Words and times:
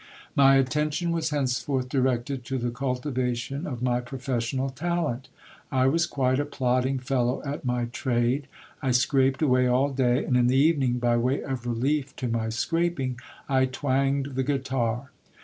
My 0.35 0.55
attention 0.55 1.11
was 1.11 1.29
henceforth 1.29 1.87
directed 1.87 2.43
to 2.45 2.57
the 2.57 2.71
cultivation 2.71 3.67
of 3.67 3.83
my 3.83 3.99
professional 4.01 4.71
talent; 4.71 5.27
I 5.71 5.85
was 5.85 6.07
quite 6.07 6.39
a 6.39 6.45
plodding 6.45 6.97
fellow 6.97 7.39
at 7.45 7.65
my 7.65 7.85
trade. 7.85 8.47
I 8.81 8.89
scraped 8.93 9.43
away 9.43 9.67
all 9.67 9.89
day; 9.91 10.25
and 10.25 10.35
in 10.35 10.47
the 10.47 10.57
evening, 10.57 10.93
by 10.93 11.17
way 11.17 11.43
of 11.43 11.67
relief 11.67 12.15
to 12.15 12.27
my 12.27 12.49
scraping, 12.49 13.19
I 13.47 13.65
twanged 13.67 14.33
the 14.33 14.41
guitar. 14.43 15.11